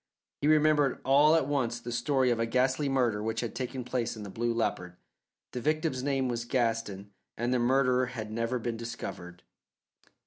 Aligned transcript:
He 0.41 0.47
remembered 0.47 0.99
all 1.05 1.35
at 1.35 1.45
once 1.47 1.79
the 1.79 1.91
story 1.91 2.31
of 2.31 2.39
a 2.39 2.47
ghastly 2.47 2.89
murder 2.89 3.21
which 3.21 3.41
had 3.41 3.53
taken 3.53 3.83
place 3.83 4.17
in 4.17 4.23
the 4.23 4.31
Blue 4.31 4.51
Leopard. 4.51 4.95
The 5.51 5.61
victim's 5.61 6.01
name 6.01 6.27
was 6.27 6.43
Gaston 6.43 7.11
and 7.37 7.53
the 7.53 7.59
murderer 7.59 8.07
had 8.07 8.31
never 8.31 8.57
been 8.57 8.77
discovered. 8.77 9.43